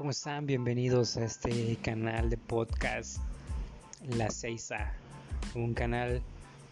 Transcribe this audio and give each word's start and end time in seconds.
¿Cómo 0.00 0.12
están? 0.12 0.46
Bienvenidos 0.46 1.18
a 1.18 1.26
este 1.26 1.76
canal 1.82 2.30
de 2.30 2.38
podcast 2.38 3.18
La 4.16 4.28
6A, 4.28 4.92
un 5.54 5.74
canal 5.74 6.22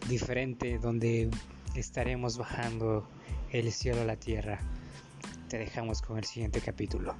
diferente 0.07 0.79
donde 0.79 1.29
estaremos 1.75 2.39
bajando 2.39 3.07
el 3.51 3.71
cielo 3.71 4.01
a 4.01 4.05
la 4.05 4.15
tierra. 4.15 4.57
Te 5.47 5.59
dejamos 5.59 6.01
con 6.01 6.17
el 6.17 6.23
siguiente 6.23 6.59
capítulo. 6.59 7.13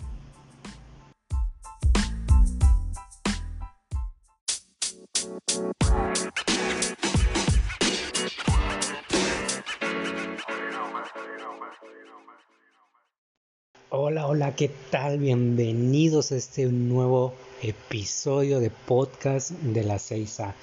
¿Qué 14.60 14.70
tal? 14.90 15.20
Bienvenidos 15.20 16.34
a 16.34 16.36
este 16.36 16.66
nuevo 16.66 17.34
episodio 17.62 18.60
de 18.60 18.70
podcast 18.70 19.52
de 19.52 19.86
la 19.86 19.96
6A. 19.96 20.54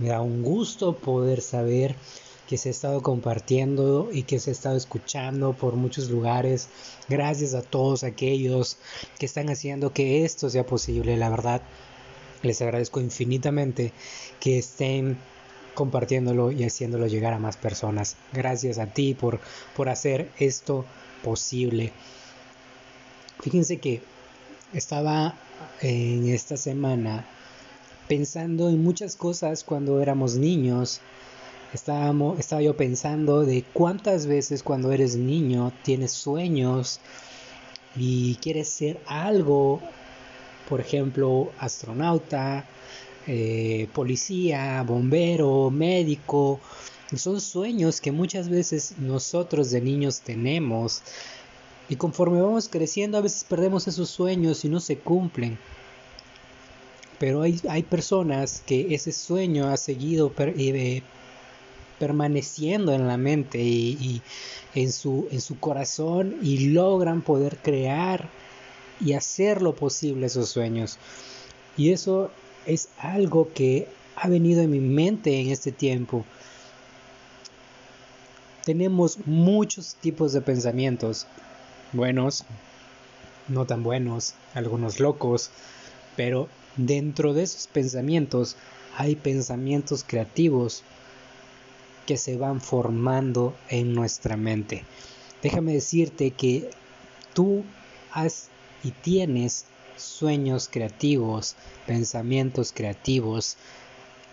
Me 0.00 0.08
da 0.08 0.20
un 0.22 0.42
gusto 0.42 0.98
poder 0.98 1.40
saber 1.40 1.94
que 2.48 2.56
se 2.56 2.68
ha 2.68 2.72
estado 2.72 3.00
compartiendo 3.00 4.08
y 4.12 4.24
que 4.24 4.40
se 4.40 4.50
ha 4.50 4.52
estado 4.52 4.76
escuchando 4.76 5.52
por 5.52 5.76
muchos 5.76 6.10
lugares. 6.10 6.68
Gracias 7.08 7.54
a 7.54 7.62
todos 7.62 8.02
aquellos 8.02 8.76
que 9.20 9.26
están 9.26 9.48
haciendo 9.48 9.92
que 9.92 10.24
esto 10.24 10.50
sea 10.50 10.66
posible. 10.66 11.16
La 11.16 11.30
verdad, 11.30 11.62
les 12.42 12.60
agradezco 12.60 13.00
infinitamente 13.00 13.92
que 14.40 14.58
estén 14.58 15.16
compartiéndolo 15.76 16.50
y 16.50 16.64
haciéndolo 16.64 17.06
llegar 17.06 17.32
a 17.34 17.38
más 17.38 17.56
personas. 17.56 18.16
Gracias 18.32 18.78
a 18.78 18.86
ti 18.86 19.14
por, 19.14 19.38
por 19.76 19.90
hacer 19.90 20.32
esto 20.40 20.84
posible. 21.22 21.92
Fíjense 23.44 23.76
que 23.76 24.00
estaba 24.72 25.34
en 25.82 26.26
esta 26.30 26.56
semana 26.56 27.26
pensando 28.08 28.70
en 28.70 28.82
muchas 28.82 29.16
cosas 29.16 29.64
cuando 29.64 30.00
éramos 30.00 30.36
niños. 30.36 31.02
Estaba 31.74 32.62
yo 32.62 32.74
pensando 32.74 33.42
de 33.42 33.62
cuántas 33.74 34.24
veces 34.24 34.62
cuando 34.62 34.92
eres 34.92 35.16
niño 35.16 35.74
tienes 35.82 36.12
sueños 36.12 37.00
y 37.94 38.36
quieres 38.36 38.70
ser 38.70 38.98
algo, 39.04 39.82
por 40.66 40.80
ejemplo, 40.80 41.52
astronauta, 41.58 42.64
eh, 43.26 43.88
policía, 43.92 44.82
bombero, 44.84 45.68
médico. 45.70 46.60
Son 47.14 47.42
sueños 47.42 48.00
que 48.00 48.10
muchas 48.10 48.48
veces 48.48 48.94
nosotros 48.96 49.70
de 49.70 49.82
niños 49.82 50.22
tenemos 50.22 51.02
y 51.88 51.96
conforme 51.96 52.40
vamos 52.40 52.68
creciendo 52.68 53.18
a 53.18 53.20
veces 53.20 53.44
perdemos 53.44 53.86
esos 53.86 54.08
sueños 54.08 54.64
y 54.64 54.68
no 54.68 54.80
se 54.80 54.98
cumplen. 54.98 55.58
Pero 57.18 57.42
hay, 57.42 57.60
hay 57.68 57.82
personas 57.82 58.62
que 58.66 58.94
ese 58.94 59.12
sueño 59.12 59.68
ha 59.68 59.76
seguido 59.76 60.32
eh, 60.38 61.02
permaneciendo 61.98 62.92
en 62.92 63.06
la 63.06 63.16
mente 63.16 63.62
y, 63.62 64.22
en, 64.74 64.92
su, 64.92 65.28
en 65.30 65.40
su 65.40 65.58
corazón 65.58 66.36
y 66.42 66.70
logran 66.70 67.22
poder 67.22 67.58
crear 67.58 68.28
y 69.00 69.12
hacer 69.12 69.62
lo 69.62 69.74
posible 69.74 70.26
esos 70.26 70.48
sueños. 70.48 70.98
Y 71.76 71.90
eso 71.90 72.30
es 72.66 72.88
algo 72.98 73.52
que 73.52 73.88
ha 74.16 74.28
venido 74.28 74.62
en 74.62 74.70
mi 74.70 74.80
mente 74.80 75.40
en 75.40 75.50
este 75.50 75.72
tiempo. 75.72 76.24
Tenemos 78.64 79.18
muchos 79.26 79.96
tipos 79.96 80.32
de 80.32 80.40
pensamientos 80.40 81.26
buenos, 81.94 82.44
no 83.48 83.66
tan 83.66 83.82
buenos, 83.82 84.34
algunos 84.54 85.00
locos, 85.00 85.50
pero 86.16 86.48
dentro 86.76 87.34
de 87.34 87.44
esos 87.44 87.66
pensamientos 87.66 88.56
hay 88.96 89.16
pensamientos 89.16 90.04
creativos 90.06 90.82
que 92.06 92.16
se 92.16 92.36
van 92.36 92.60
formando 92.60 93.54
en 93.68 93.94
nuestra 93.94 94.36
mente. 94.36 94.84
Déjame 95.42 95.72
decirte 95.72 96.30
que 96.30 96.70
tú 97.32 97.64
has 98.12 98.48
y 98.82 98.90
tienes 98.90 99.66
sueños 99.96 100.68
creativos, 100.70 101.56
pensamientos 101.86 102.72
creativos 102.72 103.56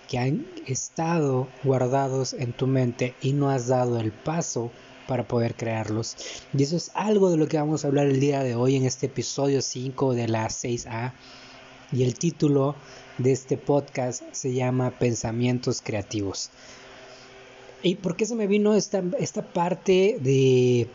que 0.09 0.19
han 0.19 0.45
estado 0.65 1.47
guardados 1.63 2.33
en 2.33 2.51
tu 2.51 2.67
mente 2.67 3.15
y 3.21 3.33
no 3.33 3.49
has 3.49 3.67
dado 3.67 3.99
el 3.99 4.11
paso 4.11 4.71
para 5.11 5.27
poder 5.27 5.55
crearlos. 5.55 6.15
Y 6.57 6.63
eso 6.63 6.77
es 6.77 6.89
algo 6.93 7.29
de 7.31 7.35
lo 7.35 7.49
que 7.49 7.57
vamos 7.57 7.83
a 7.83 7.89
hablar 7.89 8.07
el 8.07 8.21
día 8.21 8.43
de 8.43 8.55
hoy 8.55 8.77
en 8.77 8.85
este 8.85 9.07
episodio 9.07 9.61
5 9.61 10.13
de 10.13 10.29
la 10.29 10.47
6A. 10.47 11.11
Y 11.91 12.03
el 12.03 12.17
título 12.17 12.77
de 13.17 13.33
este 13.33 13.57
podcast 13.57 14.23
se 14.31 14.53
llama 14.53 14.91
Pensamientos 14.91 15.81
Creativos. 15.81 16.49
¿Y 17.83 17.95
por 17.95 18.15
qué 18.15 18.25
se 18.25 18.35
me 18.35 18.47
vino 18.47 18.73
esta, 18.73 19.03
esta 19.19 19.41
parte 19.41 20.17
de 20.21 20.87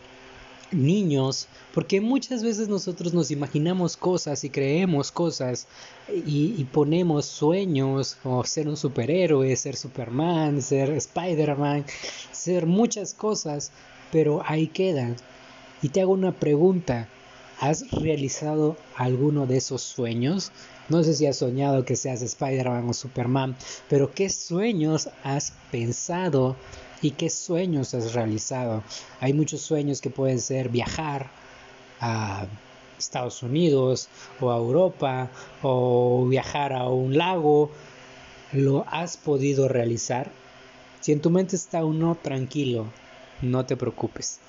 niños? 0.71 1.47
Porque 1.75 2.01
muchas 2.01 2.41
veces 2.41 2.69
nosotros 2.69 3.13
nos 3.13 3.29
imaginamos 3.29 3.97
cosas 3.97 4.43
y 4.43 4.49
creemos 4.49 5.11
cosas 5.11 5.67
y, 6.09 6.55
y, 6.57 6.63
ponemos 6.63 7.27
sueños 7.27 8.17
como 8.23 8.43
ser 8.45 8.67
un 8.67 8.77
superhéroe, 8.77 9.55
ser 9.55 9.75
Superman, 9.75 10.59
ser 10.63 10.89
Spider-Man, 10.89 11.85
ser 12.31 12.65
muchas 12.65 13.13
cosas, 13.13 13.71
pero 14.11 14.41
ahí 14.45 14.67
quedan. 14.67 15.15
Y 15.81 15.89
te 15.89 16.01
hago 16.01 16.13
una 16.13 16.31
pregunta, 16.31 17.07
¿has 17.59 17.89
realizado 17.91 18.77
alguno 18.95 19.45
de 19.45 19.57
esos 19.57 19.81
sueños? 19.81 20.51
No 20.89 21.03
sé 21.03 21.13
si 21.13 21.25
has 21.25 21.37
soñado 21.37 21.85
que 21.85 21.95
seas 21.95 22.21
Spider-Man 22.21 22.89
o 22.89 22.93
Superman, 22.93 23.55
pero 23.89 24.13
¿qué 24.13 24.29
sueños 24.29 25.09
has 25.23 25.53
pensado 25.69 26.55
y 27.01 27.11
qué 27.11 27.29
sueños 27.29 27.93
has 27.93 28.13
realizado? 28.13 28.83
Hay 29.19 29.33
muchos 29.33 29.61
sueños 29.61 30.01
que 30.01 30.09
pueden 30.09 30.39
ser 30.39 30.69
viajar 30.69 31.29
a 31.99 32.47
Estados 32.97 33.43
Unidos 33.43 34.09
o 34.39 34.51
a 34.51 34.57
Europa 34.57 35.29
o 35.61 36.25
viajar 36.27 36.73
a 36.73 36.87
un 36.87 37.17
lago. 37.17 37.69
¿Lo 38.53 38.85
has 38.87 39.17
podido 39.17 39.67
realizar? 39.67 40.31
Si 41.01 41.11
en 41.11 41.21
tu 41.21 41.29
mente 41.29 41.55
está 41.55 41.83
uno 41.85 42.17
tranquilo, 42.21 42.87
no 43.41 43.65
te 43.65 43.77
preocupes. 43.77 44.39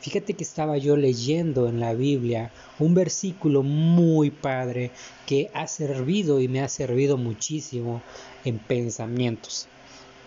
Fíjate 0.00 0.34
que 0.34 0.44
estaba 0.44 0.78
yo 0.78 0.96
leyendo 0.96 1.68
en 1.68 1.80
la 1.80 1.92
Biblia 1.92 2.52
un 2.78 2.94
versículo 2.94 3.62
muy 3.62 4.30
padre 4.30 4.92
que 5.26 5.50
ha 5.54 5.66
servido 5.66 6.40
y 6.40 6.46
me 6.46 6.60
ha 6.60 6.68
servido 6.68 7.16
muchísimo 7.16 8.00
en 8.44 8.58
pensamientos. 8.58 9.66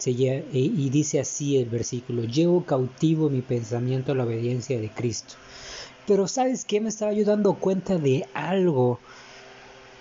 Y 0.05 0.89
dice 0.89 1.19
así 1.19 1.57
el 1.57 1.69
versículo, 1.69 2.23
llevo 2.23 2.65
cautivo 2.65 3.29
mi 3.29 3.41
pensamiento 3.41 4.11
a 4.11 4.15
la 4.15 4.25
obediencia 4.25 4.79
de 4.79 4.89
Cristo. 4.89 5.35
Pero 6.07 6.27
sabes 6.27 6.65
qué, 6.65 6.81
me 6.81 6.89
estaba 6.89 7.13
yo 7.13 7.23
dando 7.23 7.53
cuenta 7.53 7.97
de 7.97 8.25
algo 8.33 8.99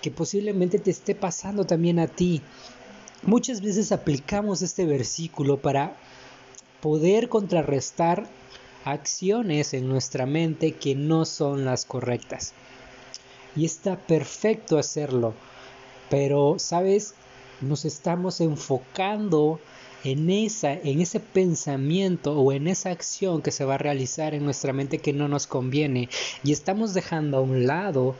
que 0.01 0.09
posiblemente 0.09 0.79
te 0.79 0.89
esté 0.91 1.13
pasando 1.13 1.65
también 1.65 1.99
a 1.99 2.07
ti. 2.07 2.41
Muchas 3.23 3.61
veces 3.61 3.91
aplicamos 3.91 4.63
este 4.63 4.85
versículo 4.85 5.61
para 5.61 5.95
poder 6.81 7.29
contrarrestar 7.29 8.27
acciones 8.83 9.73
en 9.73 9.87
nuestra 9.87 10.25
mente 10.25 10.73
que 10.73 10.95
no 10.95 11.25
son 11.25 11.65
las 11.65 11.85
correctas. 11.85 12.53
Y 13.55 13.65
está 13.65 13.97
perfecto 13.97 14.77
hacerlo, 14.77 15.33
pero, 16.09 16.55
¿sabes? 16.57 17.13
Nos 17.59 17.85
estamos 17.85 18.41
enfocando 18.41 19.59
en, 20.03 20.29
esa, 20.29 20.73
en 20.73 21.01
ese 21.01 21.19
pensamiento 21.19 22.39
o 22.39 22.51
en 22.51 22.67
esa 22.67 22.89
acción 22.89 23.41
que 23.41 23.51
se 23.51 23.65
va 23.65 23.75
a 23.75 23.77
realizar 23.77 24.33
en 24.33 24.43
nuestra 24.43 24.73
mente 24.73 24.97
que 24.97 25.13
no 25.13 25.27
nos 25.27 25.47
conviene 25.47 26.09
y 26.43 26.51
estamos 26.51 26.93
dejando 26.93 27.37
a 27.37 27.41
un 27.41 27.67
lado 27.67 28.15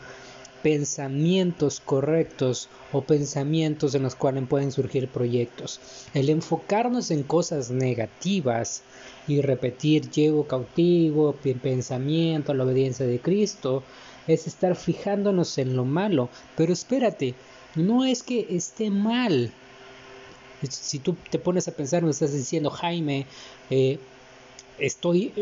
pensamientos 0.62 1.80
correctos 1.80 2.70
o 2.92 3.02
pensamientos 3.02 3.96
en 3.96 4.04
los 4.04 4.16
cuales 4.16 4.48
pueden 4.48 4.72
surgir 4.72 5.08
proyectos. 5.08 5.80
El 6.14 6.30
enfocarnos 6.30 7.12
en 7.12 7.24
cosas 7.24 7.72
negativas 7.72 8.84
y 9.28 9.42
repetir 9.42 10.10
llevo 10.10 10.46
cautivo, 10.46 11.36
pensamiento, 11.62 12.54
la 12.54 12.64
obediencia 12.64 13.06
de 13.06 13.20
Cristo, 13.20 13.84
es 14.28 14.48
estar 14.48 14.76
fijándonos 14.76 15.58
en 15.58 15.76
lo 15.76 15.86
malo. 15.86 16.30
Pero 16.56 16.74
espérate, 16.74 17.34
no 17.76 18.06
es 18.06 18.24
que 18.24 18.48
esté 18.50 18.90
mal. 18.90 19.52
Si 20.70 21.00
tú 21.00 21.16
te 21.30 21.40
pones 21.40 21.68
a 21.68 21.72
pensar, 21.72 22.04
me 22.04 22.12
estás 22.12 22.34
diciendo, 22.34 22.70
Jaime, 22.70 23.26
eh, 23.70 23.98
estoy 24.78 25.34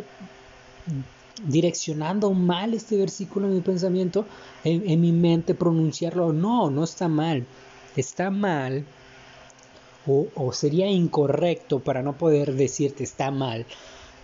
direccionando 1.45 2.31
mal 2.33 2.73
este 2.73 2.97
versículo 2.97 3.47
en 3.47 3.55
mi 3.55 3.61
pensamiento, 3.61 4.25
en, 4.63 4.99
mi 5.01 5.11
mente 5.11 5.53
pronunciarlo. 5.55 6.33
No, 6.33 6.69
no 6.69 6.83
está 6.83 7.07
mal. 7.07 7.45
Está 7.95 8.29
mal 8.29 8.85
o, 10.05 10.53
sería 10.53 10.87
incorrecto 10.87 11.79
para 11.79 12.01
no 12.01 12.17
poder 12.17 12.53
decirte 12.55 13.03
está 13.03 13.31
mal. 13.31 13.65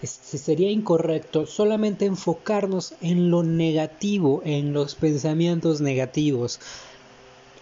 sería 0.01 0.71
incorrecto 0.71 1.45
solamente 1.45 2.05
enfocarnos 2.05 2.95
en 3.01 3.29
lo 3.29 3.43
negativo, 3.43 4.41
en 4.45 4.73
los 4.73 4.95
pensamientos 4.95 5.81
negativos. 5.81 6.59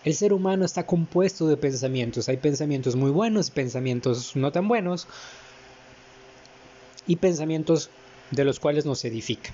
El 0.03 0.15
ser 0.15 0.33
humano 0.33 0.65
está 0.65 0.85
compuesto 0.85 1.47
de 1.47 1.55
pensamientos. 1.55 2.27
Hay 2.27 2.37
pensamientos 2.37 2.95
muy 2.95 3.11
buenos, 3.11 3.49
pensamientos 3.49 4.35
no 4.35 4.51
tan 4.51 4.67
buenos 4.67 5.07
y 7.07 7.17
pensamientos 7.17 7.89
de 8.31 8.45
los 8.45 8.59
cuales 8.59 8.85
nos 8.85 9.03
edifica. 9.05 9.51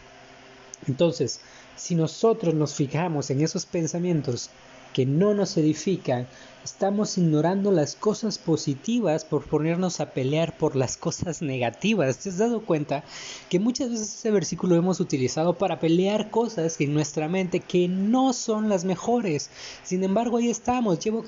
Entonces, 0.88 1.42
si 1.76 1.96
nosotros 1.96 2.54
nos 2.54 2.74
fijamos 2.76 3.30
en 3.30 3.42
esos 3.42 3.66
pensamientos 3.66 4.50
que 4.94 5.06
no 5.06 5.34
nos 5.34 5.56
edifican, 5.58 6.28
estamos 6.64 7.18
ignorando 7.18 7.72
las 7.72 7.96
cosas 7.96 8.38
positivas 8.38 9.24
por 9.24 9.46
ponernos 9.46 10.00
a 10.00 10.12
pelear 10.12 10.58
por 10.58 10.76
las 10.76 10.98
cosas 10.98 11.42
negativas. 11.42 12.18
¿Te 12.18 12.30
has 12.30 12.38
dado 12.38 12.62
cuenta 12.66 13.04
que 13.50 13.60
muchas 13.60 13.92
veces 13.92 14.14
ese 14.14 14.32
versículo 14.32 14.76
lo 14.76 14.82
hemos 14.82 15.00
utilizado 15.00 15.58
para 15.58 15.80
pelear 15.80 16.32
cosas 16.32 16.80
en 16.82 16.94
nuestra 16.94 17.28
mente 17.28 17.60
que 17.60 17.88
no 17.88 18.34
son 18.34 18.68
las 18.68 18.84
mejores? 18.84 19.50
Sin 19.84 20.04
embargo, 20.04 20.38
ahí 20.38 20.50
estamos. 20.50 21.00
Llevo 21.00 21.24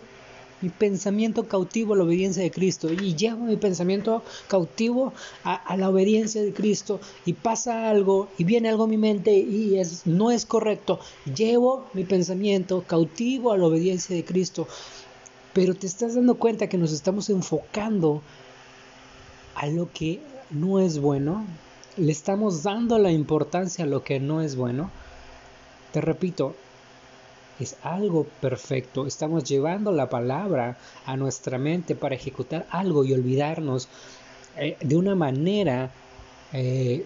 mi 0.62 0.70
pensamiento 0.70 1.48
cautivo 1.48 1.94
a 1.94 1.98
la 1.98 2.04
obediencia 2.04 2.44
de 2.44 2.52
Cristo 2.52 2.92
y 2.92 3.16
llevo 3.16 3.46
mi 3.46 3.58
pensamiento 3.58 4.24
cautivo 4.48 5.14
a, 5.44 5.76
la 5.78 5.90
obediencia 5.90 6.42
de 6.42 6.54
Cristo 6.54 7.00
y 7.26 7.34
pasa 7.34 7.90
algo 7.90 8.30
y 8.38 8.44
viene 8.44 8.70
algo 8.70 8.84
a 8.84 8.88
mi 8.88 8.98
mente 8.98 9.34
y 9.34 9.80
es, 9.80 10.06
no 10.06 10.32
es 10.32 10.46
correcto, 10.46 11.00
llevo 11.36 11.88
mi 11.94 12.04
pensamiento 12.04 12.84
cautivo 12.86 13.52
a 13.52 13.58
la 13.58 13.68
obediencia 13.68 14.16
de 14.16 14.24
Cristo. 14.24 14.68
Pero 15.54 15.76
te 15.76 15.86
estás 15.86 16.16
dando 16.16 16.36
cuenta 16.36 16.70
que 16.70 16.78
nos 16.78 16.94
estamos 16.94 17.30
enfocando 17.30 18.22
a 19.56 19.68
lo 19.68 19.92
que 19.92 20.22
no 20.50 20.80
es 20.80 21.00
bueno, 21.00 21.46
le 21.98 22.12
estamos 22.12 22.64
dando 22.64 22.98
la 22.98 23.12
importancia 23.12 23.84
a 23.84 23.88
lo 23.88 24.04
que 24.04 24.20
no 24.20 24.42
es 24.42 24.56
bueno. 24.56 24.90
Te 25.92 26.00
repito, 26.00 26.56
es 27.62 27.76
algo 27.84 28.26
perfecto. 28.42 29.06
Estamos 29.06 29.44
llevando 29.44 29.92
la 29.92 30.10
palabra 30.10 30.78
a 31.06 31.16
nuestra 31.16 31.58
mente 31.58 31.96
para 31.96 32.16
ejecutar 32.16 32.66
algo 32.72 33.06
y 33.06 33.14
olvidarnos 33.14 33.88
eh, 34.58 34.78
de 34.82 34.98
una 34.98 35.16
manera, 35.16 35.92
eh, 36.54 37.06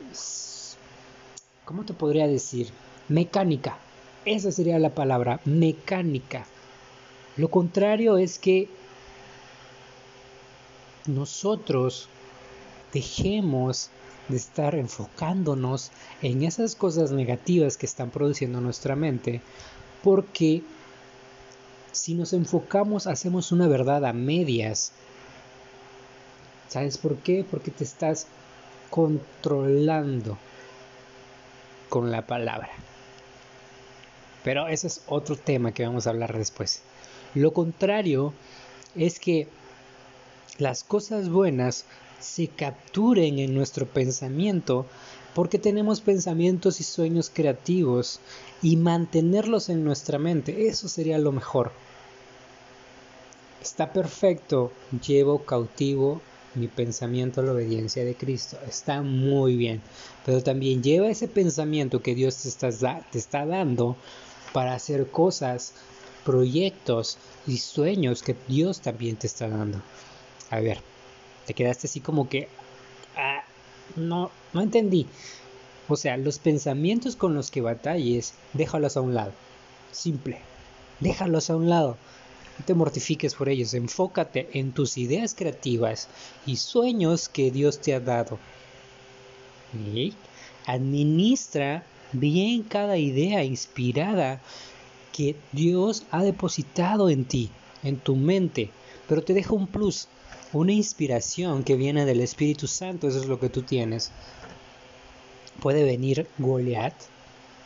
¿cómo 1.66 1.84
te 1.84 1.94
podría 1.94 2.28
decir? 2.28 2.70
Mecánica. 3.10 3.78
Esa 4.24 4.52
sería 4.52 4.80
la 4.80 4.96
palabra, 4.96 5.42
mecánica. 5.46 6.46
Lo 7.38 7.50
contrario 7.50 8.18
es 8.18 8.40
que 8.40 8.70
nosotros 11.06 12.08
dejemos 12.94 13.90
de 14.30 14.38
estar 14.38 14.74
enfocándonos 14.74 15.92
en 16.22 16.44
esas 16.44 16.76
cosas 16.76 17.12
negativas 17.12 17.78
que 17.78 17.86
están 17.86 18.10
produciendo 18.10 18.62
nuestra 18.62 18.96
mente 18.96 19.42
porque 20.06 20.62
si 21.92 22.14
nos 22.14 22.32
enfocamos 22.34 23.08
hacemos 23.08 23.52
una 23.52 23.68
verdad 23.68 24.06
a 24.06 24.14
medias. 24.14 24.92
¿Sabes 26.68 27.00
por 27.00 27.18
qué? 27.18 27.44
Porque 27.50 27.72
te 27.72 27.84
estás 27.84 28.28
controlando 28.92 30.38
con 31.90 32.12
la 32.12 32.28
palabra. 32.28 32.70
Pero 34.44 34.68
ese 34.68 34.86
es 34.86 35.02
otro 35.08 35.38
tema 35.38 35.72
que 35.72 35.88
vamos 35.88 36.06
a 36.06 36.12
hablar 36.12 36.38
después. 36.38 36.84
Lo 37.34 37.52
contrario 37.52 38.32
es 38.96 39.20
que 39.20 39.48
las 40.60 40.84
cosas 40.84 41.30
buenas 41.30 41.86
se 42.20 42.48
capturen 42.48 43.40
en 43.40 43.56
nuestro 43.56 43.88
pensamiento 43.88 44.86
porque 45.36 45.60
tenemos 45.60 46.00
pensamientos 46.00 46.80
y 46.80 46.86
sueños 46.86 47.30
creativos 47.32 48.22
y 48.62 48.78
mantenerlos 48.78 49.68
en 49.68 49.84
nuestra 49.84 50.18
mente, 50.18 50.68
eso 50.68 50.88
sería 50.88 51.20
lo 51.20 51.34
mejor. 51.34 51.74
Está 53.62 53.92
perfecto, 53.92 54.72
llevo 55.06 55.40
cautivo 55.40 56.22
mi 56.56 56.68
pensamiento 56.70 57.42
a 57.42 57.44
la 57.44 57.52
obediencia 57.52 58.06
de 58.06 58.16
Cristo, 58.16 58.58
está 58.66 59.02
muy 59.02 59.58
bien, 59.58 59.82
pero 60.26 60.42
también 60.42 60.82
lleva 60.82 61.10
ese 61.10 61.28
pensamiento 61.28 62.02
que 62.02 62.16
Dios 62.16 62.38
te 62.38 62.48
está, 62.48 63.06
está 63.14 63.46
dando 63.46 63.98
para 64.54 64.74
hacer 64.74 65.12
cosas, 65.12 65.74
proyectos 66.24 67.18
y 67.46 67.58
sueños 67.58 68.24
que 68.24 68.38
Dios 68.48 68.80
también 68.80 69.18
te 69.18 69.28
está 69.28 69.50
dando. 69.50 69.82
A 70.50 70.62
ver, 70.62 70.80
te 71.46 71.54
quedaste 71.54 71.88
así 71.88 72.00
como 72.00 72.30
que, 72.30 72.48
no, 73.96 74.32
no 74.54 74.62
entendí. 74.62 75.08
O 75.88 75.96
sea, 75.96 76.18
los 76.18 76.40
pensamientos 76.40 77.16
con 77.16 77.36
los 77.36 77.52
que 77.52 77.62
batalles, 77.62 78.34
déjalos 78.54 78.98
a 78.98 79.02
un 79.02 79.14
lado. 79.14 79.32
Simple. 79.92 80.40
Déjalos 81.00 81.50
a 81.50 81.56
un 81.56 81.70
lado. 81.70 81.98
No 82.58 82.66
te 82.66 82.74
mortifiques 82.74 83.36
por 83.36 83.50
ellos. 83.50 83.74
Enfócate 83.74 84.50
en 84.54 84.72
tus 84.72 84.98
ideas 84.98 85.36
creativas 85.36 86.08
y 86.46 86.56
sueños 86.56 87.30
que 87.30 87.52
Dios 87.52 87.80
te 87.80 87.94
ha 87.94 88.00
dado. 88.00 88.40
Administra 90.66 91.84
bien 92.14 92.64
cada 92.64 92.98
idea 92.98 93.44
inspirada 93.44 94.42
que 95.12 95.36
Dios 95.52 96.04
ha 96.12 96.24
depositado 96.24 97.10
en 97.10 97.26
ti, 97.26 97.50
en 97.84 97.98
tu 97.98 98.16
mente. 98.16 98.72
Pero 99.08 99.22
te 99.22 99.34
deja 99.34 99.54
un 99.54 99.68
plus 99.68 100.08
una 100.54 100.72
inspiración 100.72 101.64
que 101.64 101.76
viene 101.76 102.06
del 102.06 102.22
Espíritu 102.22 102.68
Santo, 102.68 103.08
eso 103.08 103.20
es 103.20 103.26
lo 103.26 103.40
que 103.40 103.50
tú 103.50 103.62
tienes. 103.62 104.12
Puede 105.62 105.84
venir 105.84 106.28
Goliat, 106.38 106.94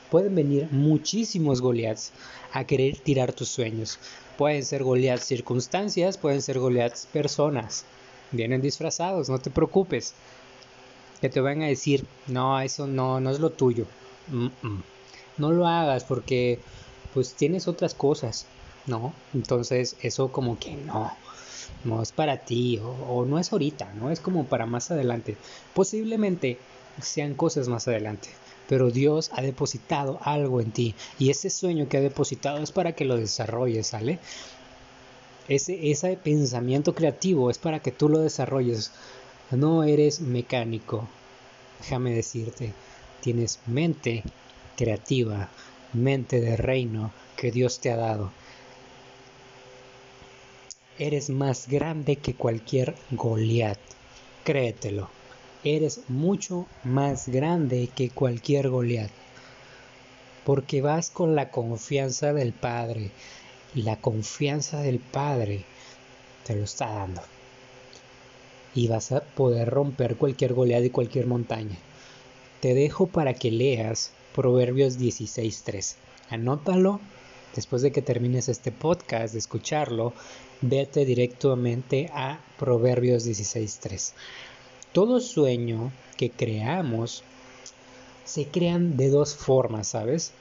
pueden 0.09 0.35
venir 0.35 0.69
muchísimos 0.71 1.61
Goliaths 1.61 2.11
a 2.53 2.63
querer 2.63 2.97
tirar 2.97 3.33
tus 3.33 3.49
sueños. 3.49 3.99
Pueden 4.37 4.63
ser 4.63 4.83
Goliaths 4.83 5.25
circunstancias, 5.25 6.17
pueden 6.17 6.41
ser 6.41 6.59
Goliaths 6.59 7.07
personas. 7.07 7.85
Vienen 8.31 8.61
disfrazados, 8.61 9.29
no 9.29 9.39
te 9.39 9.49
preocupes. 9.49 10.13
Que 11.21 11.29
te 11.29 11.41
van 11.41 11.61
a 11.61 11.67
decir, 11.67 12.05
no, 12.27 12.59
eso 12.61 12.87
no, 12.87 13.19
no 13.19 13.31
es 13.31 13.39
lo 13.39 13.49
tuyo. 13.49 13.85
No 15.37 15.51
lo 15.51 15.67
hagas 15.67 16.03
porque 16.03 16.59
pues 17.13 17.33
tienes 17.33 17.67
otras 17.67 17.93
cosas, 17.93 18.45
¿no? 18.85 19.13
Entonces 19.33 19.95
eso 20.01 20.31
como 20.31 20.57
que 20.57 20.75
no 20.75 21.11
no 21.83 22.01
es 22.01 22.11
para 22.11 22.37
ti 22.37 22.79
o, 22.79 23.25
no 23.25 23.39
es 23.39 23.51
ahorita, 23.51 23.93
no 23.93 24.11
es 24.11 24.19
como 24.19 24.45
para 24.45 24.65
más 24.65 24.91
adelante. 24.91 25.37
Posiblemente 25.73 26.57
sean 27.01 27.33
cosas 27.33 27.67
más 27.67 27.87
adelante, 27.87 28.29
pero 28.67 28.91
Dios 28.91 29.31
ha 29.33 29.41
depositado 29.41 30.19
algo 30.21 30.61
en 30.61 30.71
ti 30.71 30.95
y 31.17 31.29
ese 31.29 31.49
sueño 31.49 31.87
que 31.87 31.97
ha 31.97 32.01
depositado 32.01 32.59
es 32.59 32.71
para 32.71 32.93
que 32.93 33.05
lo 33.05 33.17
desarrolles, 33.17 33.87
¿sale? 33.87 34.19
Ese, 35.47 35.89
ese 35.89 36.15
pensamiento 36.17 36.93
creativo 36.93 37.49
es 37.49 37.57
para 37.57 37.79
que 37.79 37.91
tú 37.91 38.07
lo 38.07 38.19
desarrolles. 38.19 38.91
No 39.51 39.83
eres 39.83 40.21
mecánico, 40.21 41.07
déjame 41.79 42.13
decirte, 42.13 42.73
tienes 43.21 43.59
mente 43.65 44.23
creativa, 44.77 45.49
mente 45.93 46.39
de 46.39 46.55
reino 46.55 47.11
que 47.35 47.51
Dios 47.51 47.79
te 47.79 47.91
ha 47.91 47.95
dado 47.95 48.31
Eres 51.01 51.29
más 51.29 51.69
grande 51.69 52.17
que 52.17 52.33
cualquier 52.33 52.93
Goliat. 53.11 53.79
Créetelo. 54.43 55.09
Eres 55.63 56.01
mucho 56.09 56.67
más 56.83 57.29
grande 57.29 57.87
que 57.95 58.09
cualquier 58.09 58.69
Goliat. 58.69 59.09
Porque 60.45 60.81
vas 60.81 61.09
con 61.09 61.37
la 61.37 61.51
confianza 61.51 62.33
del 62.33 62.51
Padre. 62.51 63.11
La 63.75 63.95
confianza 63.95 64.81
del 64.81 64.99
Padre 64.99 65.63
te 66.45 66.57
lo 66.57 66.65
está 66.65 66.91
dando. 66.91 67.21
Y 68.75 68.89
vas 68.89 69.13
a 69.13 69.21
poder 69.21 69.69
romper 69.69 70.17
cualquier 70.17 70.53
Goliat 70.53 70.83
y 70.83 70.89
cualquier 70.89 71.27
montaña. 71.27 71.77
Te 72.59 72.73
dejo 72.73 73.07
para 73.07 73.35
que 73.35 73.51
leas 73.51 74.11
Proverbios 74.35 74.99
16.3. 74.99 75.95
Anótalo 76.29 76.99
después 77.55 77.81
de 77.81 77.91
que 77.91 78.01
termines 78.01 78.49
este 78.49 78.71
podcast, 78.71 79.33
de 79.33 79.39
escucharlo, 79.39 80.13
vete 80.61 81.05
directamente 81.05 82.09
a 82.13 82.39
Proverbios 82.57 83.25
16.3. 83.25 84.13
Todo 84.91 85.19
sueño 85.19 85.91
que 86.17 86.29
creamos 86.29 87.23
se 88.25 88.45
crean 88.45 88.97
de 88.97 89.09
dos 89.09 89.35
formas, 89.35 89.87
¿sabes? 89.87 90.33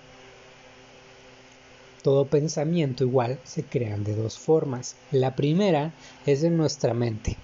Todo 2.03 2.27
pensamiento 2.27 3.05
igual 3.05 3.39
se 3.45 3.65
crean 3.65 4.05
de 4.05 4.15
dos 4.15 4.39
formas. 4.39 4.97
La 5.11 5.35
primera 5.35 5.93
es 6.27 6.43
en 6.45 6.57
nuestra 6.57 6.95
mente. 6.95 7.37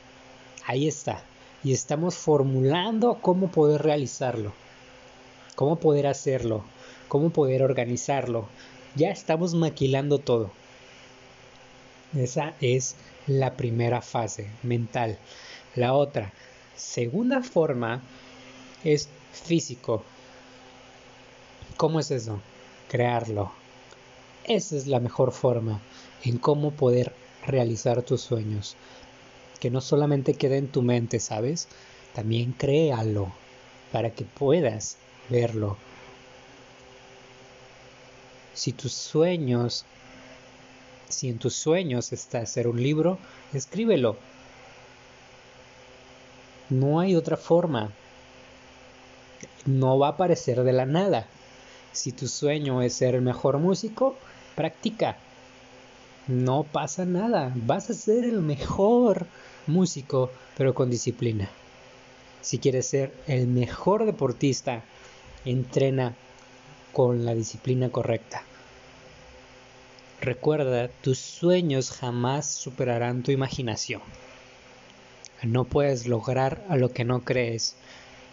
Ahí 0.66 0.86
está. 0.86 1.22
Y 1.62 1.72
estamos 1.72 2.16
formulando 2.16 3.18
cómo 3.20 3.50
poder 3.50 3.82
realizarlo, 3.82 4.52
cómo 5.54 5.76
poder 5.76 6.06
hacerlo, 6.06 6.62
cómo 7.08 7.30
poder 7.30 7.62
organizarlo, 7.62 8.48
ya 8.94 9.10
estamos 9.10 9.54
maquilando 9.54 10.18
todo. 10.18 10.50
Esa 12.16 12.54
es 12.60 12.96
la 13.26 13.56
primera 13.56 14.00
fase 14.00 14.50
mental. 14.62 15.18
La 15.74 15.94
otra, 15.94 16.32
segunda 16.76 17.42
forma, 17.42 18.02
es 18.84 19.08
físico. 19.32 20.04
¿Cómo 21.76 21.98
es 21.98 22.10
eso? 22.10 22.40
Crearlo. 22.88 23.52
Esa 24.44 24.76
es 24.76 24.86
la 24.86 25.00
mejor 25.00 25.32
forma 25.32 25.80
en 26.22 26.38
cómo 26.38 26.70
poder 26.70 27.12
realizar 27.46 28.02
tus 28.02 28.20
sueños. 28.20 28.76
Que 29.58 29.70
no 29.70 29.80
solamente 29.80 30.34
quede 30.34 30.58
en 30.58 30.68
tu 30.68 30.82
mente, 30.82 31.18
¿sabes? 31.18 31.66
También 32.14 32.52
créalo 32.52 33.32
para 33.90 34.10
que 34.10 34.24
puedas 34.24 34.98
verlo. 35.30 35.76
Si 38.54 38.72
tus 38.72 38.92
sueños, 38.92 39.84
si 41.08 41.28
en 41.28 41.38
tus 41.38 41.54
sueños 41.54 42.12
está 42.12 42.38
hacer 42.38 42.68
un 42.68 42.80
libro, 42.82 43.18
escríbelo. 43.52 44.16
No 46.70 47.00
hay 47.00 47.16
otra 47.16 47.36
forma. 47.36 47.90
No 49.66 49.98
va 49.98 50.08
a 50.08 50.10
aparecer 50.10 50.62
de 50.62 50.72
la 50.72 50.86
nada. 50.86 51.26
Si 51.92 52.12
tu 52.12 52.28
sueño 52.28 52.80
es 52.82 52.94
ser 52.94 53.16
el 53.16 53.22
mejor 53.22 53.58
músico, 53.58 54.16
practica. 54.54 55.16
No 56.28 56.62
pasa 56.62 57.04
nada. 57.04 57.52
Vas 57.54 57.90
a 57.90 57.94
ser 57.94 58.24
el 58.24 58.40
mejor 58.40 59.26
músico, 59.66 60.30
pero 60.56 60.74
con 60.74 60.90
disciplina. 60.90 61.50
Si 62.40 62.58
quieres 62.58 62.86
ser 62.86 63.14
el 63.26 63.46
mejor 63.46 64.06
deportista, 64.06 64.82
entrena 65.44 66.14
con 66.94 67.26
la 67.26 67.34
disciplina 67.34 67.90
correcta. 67.90 68.42
Recuerda, 70.22 70.88
tus 70.88 71.18
sueños 71.18 71.90
jamás 71.90 72.46
superarán 72.46 73.22
tu 73.22 73.30
imaginación. 73.30 74.00
No 75.42 75.64
puedes 75.64 76.06
lograr 76.06 76.64
a 76.70 76.76
lo 76.76 76.92
que 76.92 77.04
no 77.04 77.24
crees. 77.24 77.74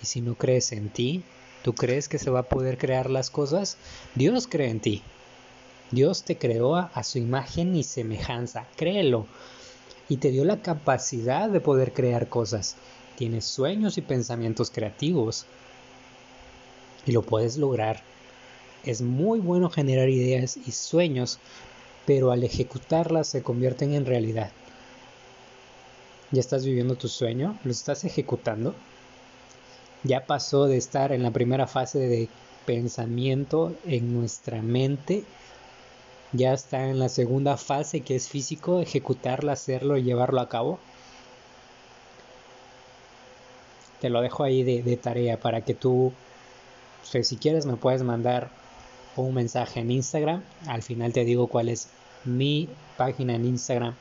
Y 0.01 0.05
si 0.05 0.21
no 0.21 0.35
crees 0.35 0.71
en 0.71 0.89
ti, 0.89 1.23
¿tú 1.63 1.73
crees 1.73 2.07
que 2.07 2.19
se 2.19 2.29
va 2.29 2.41
a 2.41 2.49
poder 2.49 2.77
crear 2.77 3.09
las 3.09 3.29
cosas? 3.29 3.77
Dios 4.15 4.47
cree 4.47 4.69
en 4.69 4.79
ti. 4.79 5.01
Dios 5.91 6.23
te 6.23 6.37
creó 6.37 6.77
a, 6.77 7.03
su 7.03 7.17
imagen 7.17 7.75
y 7.75 7.83
semejanza. 7.83 8.67
Créelo. 8.77 9.25
Y 10.07 10.17
te 10.17 10.29
dio 10.29 10.45
la 10.45 10.61
capacidad 10.61 11.49
de 11.49 11.59
poder 11.59 11.91
crear 11.91 12.29
cosas. 12.29 12.77
Tienes 13.17 13.43
sueños 13.43 13.97
y 13.97 14.01
pensamientos 14.01 14.71
creativos. 14.71 15.45
Y 17.05 17.11
lo 17.11 17.23
puedes 17.23 17.57
lograr. 17.57 18.10
Es 18.83 19.01
muy 19.01 19.39
bueno 19.39 19.69
generar 19.69 20.09
ideas 20.09 20.57
y 20.57 20.71
sueños, 20.71 21.39
pero 22.05 22.31
al 22.31 22.43
ejecutarlas 22.43 23.27
se 23.27 23.43
convierten 23.43 23.93
en 23.93 24.05
realidad. 24.05 24.51
¿Ya 26.31 26.39
estás 26.39 26.65
viviendo 26.65 26.95
tu 26.95 27.07
sueño? 27.07 27.59
¿Lo 27.63 27.71
estás 27.71 28.05
ejecutando? 28.05 28.73
Ya 30.03 30.25
pasó 30.25 30.65
de 30.65 30.77
estar 30.77 31.11
en 31.11 31.21
la 31.21 31.31
primera 31.31 31.67
fase 31.67 31.99
de 31.99 32.29
pensamiento 32.65 33.75
en 33.85 34.13
nuestra 34.13 34.61
mente. 34.61 35.25
Ya 36.31 36.53
está 36.53 36.87
en 36.87 36.97
la 36.97 37.09
segunda 37.09 37.57
fase 37.57 38.01
que 38.01 38.15
es 38.15 38.29
físico, 38.29 38.79
ejecutarlo, 38.79 39.51
hacerlo 39.51 39.97
y 39.97 40.03
llevarlo 40.03 40.41
a 40.41 40.49
cabo. 40.49 40.79
Te 43.99 44.09
lo 44.09 44.21
dejo 44.21 44.43
ahí 44.43 44.63
de, 44.63 44.97
tarea 44.97 45.39
para 45.39 45.61
que 45.61 45.75
tú, 45.75 46.13
si 47.03 47.35
quieres, 47.35 47.67
me 47.67 47.75
puedes 47.75 48.01
mandar 48.01 48.60
un 49.15 49.33
mensaje 49.33 49.79
en 49.79 49.91
Instagram. 49.91 50.43
Al 50.67 50.83
final 50.83 51.13
te 51.13 51.25
digo 51.25 51.47
cuál 51.47 51.69
es 51.69 51.89
mi 52.25 52.69
página 52.97 53.35
en 53.35 53.45
Instagram 53.45 53.95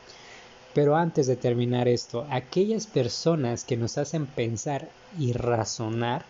pero 0.73 0.97
antes 0.97 1.27
de 1.27 1.35
terminar 1.35 1.89
esto, 1.89 2.27
aquellas 2.31 2.87
personas 2.87 3.65
que 3.65 3.77
nos 3.77 3.99
hacen 3.99 4.27
pensar 4.27 4.89
y 5.19 5.33
razonar, 5.33 6.25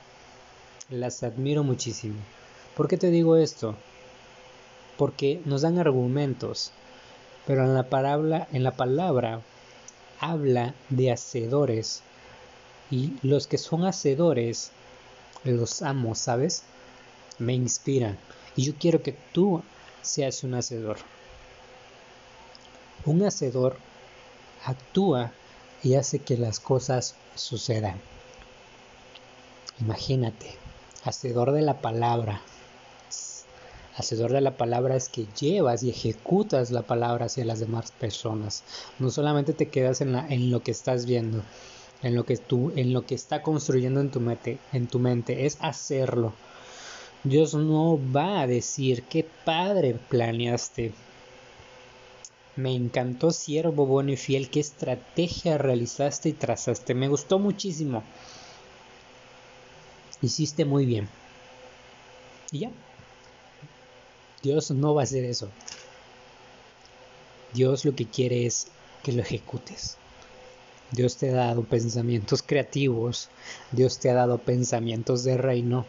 las 0.89 1.23
admiro 1.23 1.63
muchísimo. 1.63 2.17
¿Por 2.75 2.89
qué 2.89 2.97
te 2.97 3.11
digo 3.11 3.37
esto? 3.37 3.77
Porque 4.97 5.43
nos 5.45 5.63
dan 5.63 5.79
argumentos, 5.79 6.73
pero 7.47 7.65
en 7.65 7.75
la 7.75 7.91
palabra, 7.91 8.49
en 8.53 8.63
la 8.65 8.73
palabra 8.73 9.43
habla 10.21 10.75
de 10.89 11.13
hacedores 11.13 12.03
y 12.91 13.13
los 13.23 13.47
que 13.47 13.59
son 13.59 13.85
hacedores 13.85 14.73
los 15.45 15.83
amo, 15.83 16.15
¿sabes? 16.15 16.65
Me 17.39 17.53
inspiran 17.53 18.19
yo 18.63 18.75
quiero 18.79 19.03
que 19.03 19.17
tú 19.33 19.63
seas 20.03 20.45
un 20.45 20.55
hacedor. 20.55 20.99
Un 23.05 23.25
hacedor 23.25 23.77
actúa 24.65 25.33
y 25.83 25.95
hace 25.95 26.19
que 26.19 26.37
las 26.37 26.61
cosas 26.61 27.17
sucedan. 27.35 28.01
Imagínate, 29.81 30.57
hacedor 31.05 31.53
de 31.53 31.63
la 31.63 31.81
palabra. 31.81 32.43
Hacedor 33.97 34.33
de 34.33 34.41
la 34.41 34.57
palabra 34.57 34.97
es 34.97 35.09
que 35.09 35.27
llevas 35.39 35.83
y 35.83 35.91
ejecutas 35.91 36.71
la 36.71 36.83
palabra 36.83 37.27
hacia 37.27 37.45
las 37.45 37.61
demás 37.61 37.91
personas. 37.93 38.63
No 38.99 39.11
solamente 39.11 39.53
te 39.53 39.69
quedas 39.69 40.01
en, 40.01 40.13
la, 40.13 40.27
en 40.29 40.51
lo 40.51 40.63
que 40.63 40.71
estás 40.71 41.07
viendo, 41.07 41.43
en 42.03 42.15
lo 42.15 42.25
que 42.25 42.37
tú, 42.37 42.73
en 42.77 42.93
lo 42.93 43.05
que 43.07 43.15
está 43.15 43.43
construyendo 43.43 44.01
en 44.01 44.11
tu 44.11 44.21
mente, 44.21 44.59
en 44.73 44.87
tu 44.87 44.99
mente, 44.99 45.47
es 45.47 45.59
hacerlo. 45.61 46.35
Dios 47.23 47.55
no 47.55 47.99
va 48.13 48.41
a 48.41 48.47
decir 48.47 49.05
qué 49.05 49.29
padre 49.45 49.99
planeaste, 50.09 50.93
me 52.61 52.75
encantó, 52.75 53.31
siervo 53.31 53.87
bueno 53.87 54.13
y 54.13 54.17
fiel, 54.17 54.51
qué 54.51 54.61
estrategia 54.61 55.57
realizaste 55.57 56.29
y 56.29 56.33
trazaste. 56.33 56.95
Me 56.95 57.09
gustó 57.09 57.39
muchísimo. 57.39 58.03
Hiciste 60.21 60.67
muy 60.67 60.85
bien. 60.85 61.09
Y 62.53 62.61
ya. 62.61 62.71
Dios 64.43 64.71
no 64.73 64.95
va 64.95 65.03
a 65.03 65.05
hacer 65.05 65.25
eso. 65.25 65.49
Dios 67.55 67.85
lo 67.85 67.95
que 67.95 68.07
quiere 68.07 68.47
es 68.47 68.67
que 69.03 69.13
lo 69.13 69.23
ejecutes. 69.23 69.97
Dios 70.91 71.17
te 71.17 71.31
ha 71.31 71.35
dado 71.35 71.63
pensamientos 71.63 72.43
creativos, 72.43 73.29
Dios 73.71 73.99
te 74.01 74.11
ha 74.11 74.15
dado 74.15 74.39
pensamientos 74.39 75.23
de 75.25 75.37
reino 75.37 75.87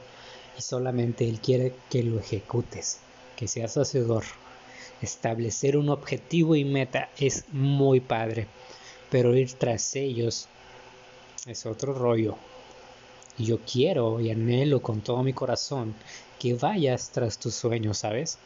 y 0.57 0.61
solamente 0.61 1.27
Él 1.27 1.39
quiere 1.39 1.73
que 1.89 2.03
lo 2.03 2.19
ejecutes, 2.19 2.99
que 3.35 3.47
seas 3.47 3.77
hacedor 3.77 4.23
establecer 5.01 5.77
un 5.77 5.89
objetivo 5.89 6.55
y 6.55 6.63
meta 6.63 7.09
es 7.17 7.45
muy 7.51 7.99
padre, 7.99 8.47
pero 9.09 9.35
ir 9.35 9.53
tras 9.53 9.95
ellos 9.95 10.47
es 11.47 11.65
otro 11.65 11.93
rollo. 11.93 12.37
Y 13.37 13.45
yo 13.45 13.59
quiero 13.59 14.19
y 14.19 14.29
anhelo 14.29 14.81
con 14.81 15.01
todo 15.01 15.23
mi 15.23 15.33
corazón 15.33 15.95
que 16.39 16.53
vayas 16.53 17.09
tras 17.11 17.39
tus 17.39 17.55
sueños, 17.55 17.99
¿sabes? 17.99 18.37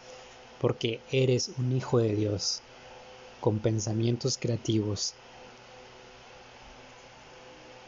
Porque 0.62 1.02
eres 1.12 1.52
un 1.58 1.76
hijo 1.76 2.00
de 2.00 2.16
Dios, 2.16 2.62
con 3.42 3.60
pensamientos 3.60 4.38
creativos. 4.38 5.14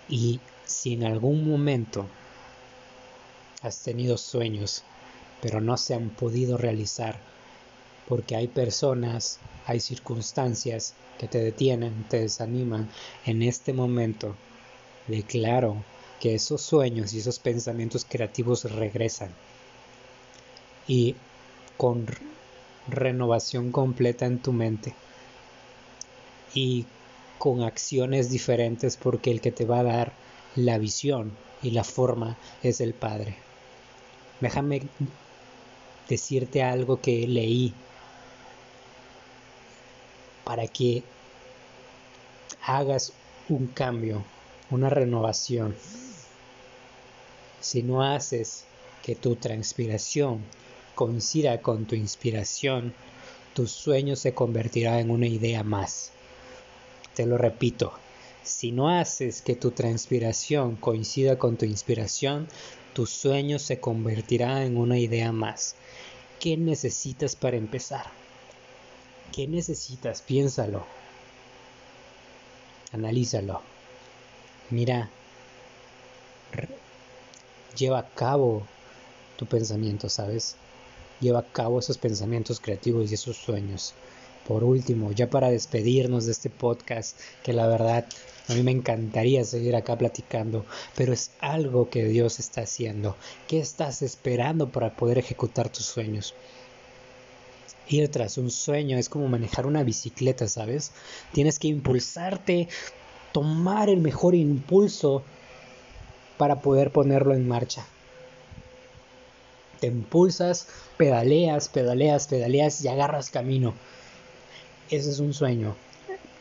Y 0.10 0.40
si 0.66 0.94
en 0.94 1.06
algún 1.06 1.50
momento 1.50 2.08
has 3.68 3.84
tenido 3.84 4.18
sueños, 4.18 4.84
pero 5.42 5.62
no 5.62 5.78
se 5.78 5.94
han 5.94 6.10
podido 6.10 6.58
realizar, 6.58 7.20
porque 8.08 8.36
hay 8.36 8.48
personas, 8.48 9.40
hay 9.66 9.80
circunstancias 9.80 10.94
que 11.18 11.28
te 11.28 11.40
detienen, 11.40 12.06
te 12.10 12.22
desaniman. 12.22 12.90
En 13.26 13.42
este 13.44 13.74
momento 13.74 14.36
declaro 15.08 15.84
que 16.20 16.36
esos 16.36 16.62
sueños 16.62 17.14
y 17.14 17.20
esos 17.20 17.40
pensamientos 17.40 18.06
creativos 18.06 18.64
regresan 18.64 19.32
y 20.88 21.16
con 21.76 22.08
renovación 22.88 23.72
completa 23.72 24.26
en 24.26 24.40
tu 24.40 24.54
mente 24.54 24.96
y 26.54 26.86
con 27.38 27.62
acciones 27.62 28.30
diferentes 28.30 28.98
porque 28.98 29.32
el 29.32 29.42
que 29.42 29.52
te 29.52 29.66
va 29.66 29.80
a 29.80 29.84
dar 29.84 30.14
la 30.56 30.78
visión 30.78 31.34
y 31.62 31.72
la 31.72 31.84
forma 31.84 32.38
es 32.64 32.82
el 32.82 32.94
Padre. 32.94 33.47
Déjame 34.40 34.84
decirte 36.08 36.62
algo 36.64 37.02
que 37.02 37.28
leí 37.28 37.74
para 40.44 40.68
que 40.68 41.04
hagas 42.64 43.14
un 43.50 43.68
cambio, 43.68 44.24
una 44.70 44.90
renovación. 44.90 45.76
Si 47.60 47.84
no 47.84 48.04
haces 48.04 48.66
que 49.04 49.16
tu 49.16 49.36
transpiración 49.36 50.44
coincida 50.96 51.62
con 51.62 51.86
tu 51.86 51.96
inspiración, 51.96 52.94
tu 53.54 53.68
sueño 53.68 54.16
se 54.16 54.34
convertirá 54.34 55.00
en 55.00 55.10
una 55.10 55.28
idea 55.28 55.64
más. 55.64 56.12
Te 57.16 57.26
lo 57.26 57.38
repito, 57.38 57.94
si 58.48 58.72
no 58.72 58.90
haces 58.90 59.42
que 59.42 59.56
tu 59.56 59.72
transpiración 59.72 60.76
coincida 60.76 61.38
con 61.38 61.58
tu 61.58 61.66
inspiración, 61.66 62.48
tu 62.94 63.06
sueño 63.06 63.60
se 63.60 63.80
convertirá 63.80 64.66
en 64.66 64.78
una 64.78 64.98
idea 64.98 65.32
más. 65.32 65.76
¿Qué 66.40 66.58
necesitas 66.58 67.36
para 67.36 67.58
empezar? 67.58 68.06
¿Qué 69.32 69.48
necesitas? 69.48 70.22
Piénsalo. 70.22 70.86
Analízalo. 72.92 73.62
Mira, 74.70 75.10
lleva 77.78 78.00
a 78.00 78.10
cabo 78.10 78.66
tu 79.36 79.46
pensamiento, 79.46 80.10
¿sabes? 80.10 80.56
Lleva 81.20 81.40
a 81.40 81.52
cabo 81.52 81.80
esos 81.80 81.98
pensamientos 81.98 82.60
creativos 82.60 83.12
y 83.12 83.16
esos 83.16 83.38
sueños. 83.38 83.94
Por 84.48 84.64
último, 84.64 85.12
ya 85.12 85.30
para 85.30 85.50
despedirnos 85.50 86.26
de 86.26 86.32
este 86.32 86.50
podcast, 86.50 87.20
que 87.44 87.54
la 87.54 87.68
verdad 87.68 88.06
a 88.50 88.54
mí 88.54 88.64
me 88.64 88.72
encantaría 88.72 89.44
seguir 89.44 89.76
acá 89.76 89.98
platicando, 89.98 90.66
pero 90.96 91.12
es 91.12 91.32
algo 91.40 91.90
que 91.90 92.06
Dios 92.06 92.40
está 92.40 92.62
haciendo. 92.62 93.18
¿Qué 93.48 93.60
estás 93.60 94.02
esperando 94.02 94.70
para 94.70 94.96
poder 94.96 95.18
ejecutar 95.18 95.70
tus 95.70 95.86
sueños? 95.86 96.34
Ir 97.90 98.10
tras 98.10 98.38
un 98.38 98.50
sueño 98.50 98.98
es 98.98 99.10
como 99.10 99.28
manejar 99.28 99.66
una 99.66 99.84
bicicleta, 99.84 100.48
¿sabes? 100.48 100.92
Tienes 101.34 101.60
que 101.60 101.68
impulsarte, 101.68 102.68
tomar 103.34 103.90
el 103.90 104.00
mejor 104.00 104.36
impulso 104.36 105.24
para 106.38 106.62
poder 106.62 106.92
ponerlo 106.92 107.34
en 107.34 107.48
marcha. 107.48 107.86
Te 109.80 109.88
impulsas, 109.88 110.68
pedaleas, 110.98 111.70
pedaleas, 111.70 112.28
pedaleas 112.28 112.84
y 112.84 112.88
agarras 112.88 113.30
camino. 113.30 113.74
Ese 114.90 115.12
es 115.12 115.20
un 115.20 115.34
sueño 115.34 115.76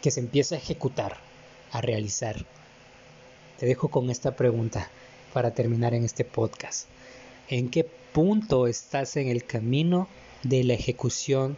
que 0.03 0.11
se 0.11 0.21
empieza 0.21 0.55
a 0.55 0.59
ejecutar, 0.59 1.19
a 1.73 1.81
realizar. 1.81 2.45
Te 3.59 3.67
dejo 3.67 3.89
con 3.89 4.11
esta 4.11 4.37
pregunta 4.37 4.91
para 5.33 5.53
terminar 5.53 5.95
en 5.95 6.05
este 6.05 6.25
podcast. 6.25 6.89
¿En 7.49 7.71
qué 7.71 7.85
punto 7.85 8.67
estás 8.67 9.17
en 9.17 9.29
el 9.29 9.45
camino 9.45 10.09
de 10.43 10.65
la 10.65 10.75
ejecución 10.75 11.57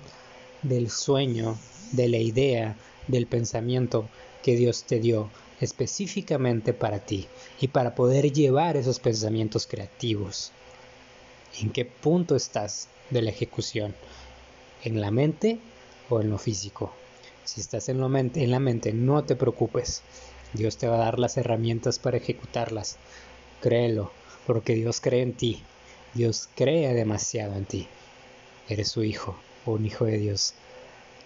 del 0.62 0.90
sueño, 0.90 1.58
de 1.92 2.08
la 2.08 2.18
idea, 2.18 2.76
del 3.06 3.26
pensamiento 3.26 4.08
que 4.42 4.56
Dios 4.56 4.84
te 4.84 5.00
dio 5.00 5.30
específicamente 5.60 6.72
para 6.72 7.00
ti 7.00 7.26
y 7.60 7.68
para 7.68 7.94
poder 7.94 8.32
llevar 8.32 8.76
esos 8.76 9.00
pensamientos 9.00 9.66
creativos? 9.66 10.52
¿En 11.60 11.70
qué 11.70 11.84
punto 11.84 12.36
estás 12.36 12.88
de 13.10 13.22
la 13.22 13.30
ejecución? 13.30 13.94
¿En 14.84 15.00
la 15.00 15.10
mente 15.10 15.58
o 16.08 16.20
en 16.20 16.30
lo 16.30 16.38
físico. 16.38 16.92
Si 17.48 17.62
estás 17.62 17.88
en, 17.88 18.06
mente, 18.10 18.44
en 18.44 18.50
la 18.50 18.60
mente, 18.60 18.92
no 18.92 19.24
te 19.24 19.34
preocupes. 19.34 20.02
Dios 20.52 20.76
te 20.76 20.86
va 20.86 20.96
a 20.96 21.04
dar 21.06 21.18
las 21.18 21.38
herramientas 21.38 21.98
para 21.98 22.18
ejecutarlas. 22.18 22.98
Créelo, 23.62 24.12
porque 24.46 24.74
Dios 24.74 25.00
cree 25.00 25.22
en 25.22 25.32
ti. 25.32 25.62
Dios 26.12 26.50
cree 26.54 26.92
demasiado 26.92 27.54
en 27.54 27.64
ti. 27.64 27.88
Eres 28.68 28.88
su 28.88 29.02
hijo, 29.02 29.34
un 29.64 29.86
hijo 29.86 30.04
de 30.04 30.18
Dios, 30.18 30.52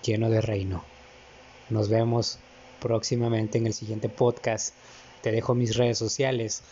lleno 0.04 0.30
de 0.30 0.40
reino. 0.40 0.84
Nos 1.70 1.88
vemos 1.88 2.38
próximamente 2.78 3.58
en 3.58 3.66
el 3.66 3.74
siguiente 3.74 4.08
podcast. 4.08 4.76
Te 5.22 5.32
dejo 5.32 5.56
mis 5.56 5.74
redes 5.74 5.98
sociales. 5.98 6.62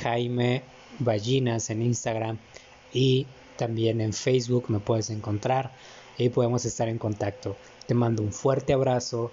Jaime 0.00 0.62
Ballinas 0.98 1.68
en 1.68 1.82
Instagram 1.82 2.38
y 2.90 3.26
también 3.58 4.00
en 4.00 4.14
Facebook 4.14 4.70
me 4.70 4.80
puedes 4.80 5.10
encontrar 5.10 5.72
y 6.16 6.30
podemos 6.30 6.64
estar 6.64 6.88
en 6.88 6.96
contacto. 6.96 7.54
Te 7.92 7.98
mando 7.98 8.22
un 8.22 8.32
fuerte 8.32 8.72
abrazo, 8.72 9.30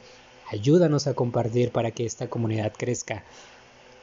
ayúdanos 0.52 1.08
a 1.08 1.14
compartir 1.14 1.72
para 1.72 1.92
que 1.92 2.06
esta 2.06 2.30
comunidad 2.30 2.74
crezca. 2.78 3.24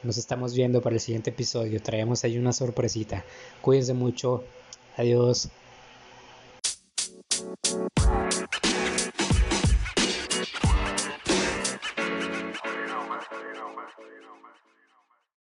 Nos 0.01 0.17
estamos 0.17 0.55
viendo 0.55 0.81
para 0.81 0.95
el 0.95 0.99
siguiente 0.99 1.29
episodio, 1.29 1.79
traemos 1.79 2.23
ahí 2.23 2.39
una 2.39 2.51
sorpresita. 2.51 3.23
Cuídense 3.61 3.93
mucho, 3.93 4.43
adiós. 4.95 5.49